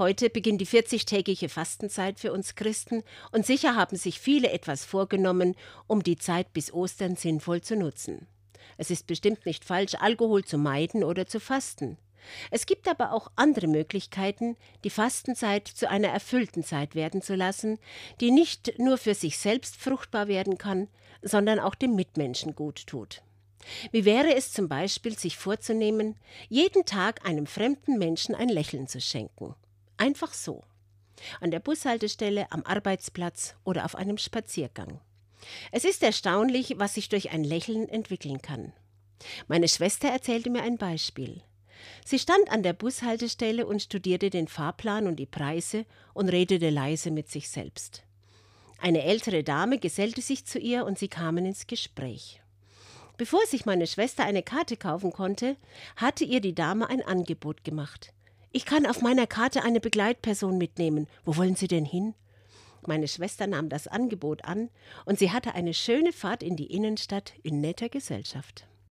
[0.00, 3.02] Heute beginnt die 40-tägige Fastenzeit für uns Christen
[3.32, 5.54] und sicher haben sich viele etwas vorgenommen,
[5.88, 8.26] um die Zeit bis Ostern sinnvoll zu nutzen.
[8.78, 11.98] Es ist bestimmt nicht falsch, Alkohol zu meiden oder zu fasten.
[12.50, 17.78] Es gibt aber auch andere Möglichkeiten, die Fastenzeit zu einer erfüllten Zeit werden zu lassen,
[18.22, 20.88] die nicht nur für sich selbst fruchtbar werden kann,
[21.20, 23.20] sondern auch dem Mitmenschen gut tut.
[23.92, 26.16] Wie wäre es zum Beispiel, sich vorzunehmen,
[26.48, 29.54] jeden Tag einem fremden Menschen ein Lächeln zu schenken?
[30.00, 30.64] Einfach so.
[31.42, 34.98] An der Bushaltestelle, am Arbeitsplatz oder auf einem Spaziergang.
[35.72, 38.72] Es ist erstaunlich, was sich durch ein Lächeln entwickeln kann.
[39.46, 41.42] Meine Schwester erzählte mir ein Beispiel.
[42.02, 47.10] Sie stand an der Bushaltestelle und studierte den Fahrplan und die Preise und redete leise
[47.10, 48.02] mit sich selbst.
[48.80, 52.40] Eine ältere Dame gesellte sich zu ihr und sie kamen ins Gespräch.
[53.18, 55.58] Bevor sich meine Schwester eine Karte kaufen konnte,
[55.96, 58.14] hatte ihr die Dame ein Angebot gemacht.
[58.52, 61.06] Ich kann auf meiner Karte eine Begleitperson mitnehmen.
[61.24, 62.14] Wo wollen Sie denn hin?
[62.84, 64.70] Meine Schwester nahm das Angebot an
[65.04, 68.66] und sie hatte eine schöne Fahrt in die Innenstadt in netter Gesellschaft.